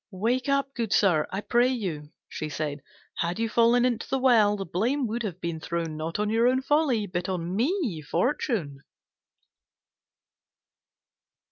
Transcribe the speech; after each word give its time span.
"Wake 0.13 0.49
up, 0.49 0.73
good 0.73 0.91
sir, 0.91 1.27
I 1.31 1.41
pray 1.41 1.67
you," 1.67 2.09
she 2.27 2.49
said; 2.49 2.81
"had 3.17 3.37
you 3.37 3.47
fallen 3.47 3.85
into 3.85 4.09
the 4.09 4.17
well, 4.17 4.57
the 4.57 4.65
blame 4.65 5.05
would 5.05 5.21
have 5.21 5.39
been 5.39 5.59
thrown 5.59 5.95
not 5.95 6.17
on 6.17 6.31
your 6.31 6.47
own 6.47 6.63
folly 6.63 7.05
but 7.05 7.29
on 7.29 7.55
me, 7.55 8.01
Fortune." 8.01 8.79